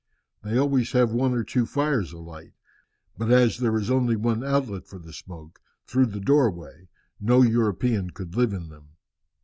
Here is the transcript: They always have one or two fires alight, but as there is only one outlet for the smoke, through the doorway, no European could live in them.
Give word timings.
They 0.41 0.57
always 0.57 0.93
have 0.93 1.11
one 1.13 1.31
or 1.35 1.43
two 1.43 1.67
fires 1.67 2.11
alight, 2.11 2.53
but 3.19 3.29
as 3.31 3.59
there 3.59 3.77
is 3.77 3.91
only 3.91 4.15
one 4.15 4.43
outlet 4.43 4.87
for 4.87 4.97
the 4.97 5.13
smoke, 5.13 5.59
through 5.85 6.07
the 6.07 6.19
doorway, 6.19 6.89
no 7.19 7.43
European 7.43 8.09
could 8.09 8.35
live 8.35 8.51
in 8.51 8.69
them. 8.69 8.93